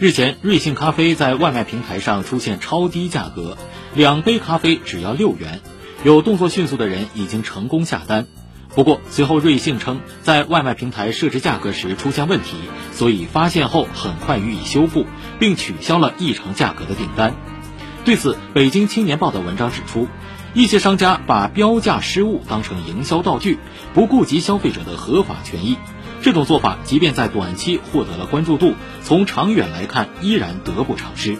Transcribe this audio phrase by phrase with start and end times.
[0.00, 3.58] 日前，瑞幸咖啡在外卖平台上出现超低价格，
[3.96, 5.60] 两杯咖啡只要六元，
[6.04, 8.28] 有动作迅速的人已经成功下单。
[8.76, 12.58] 不过，随后瑞幸称在外卖平台设置价格时出现问题，
[12.92, 15.04] 所以发现后很快予以修复，
[15.40, 17.34] 并取消了异常价格的订单。
[18.04, 20.06] 对此，北京青年报的文章指出，
[20.54, 23.58] 一些商家把标价失误当成营销道具，
[23.94, 25.76] 不顾及消费者的合法权益。
[26.20, 31.38] 这种做法，即便在短期获得了关注度，从长远来看依然得不偿失。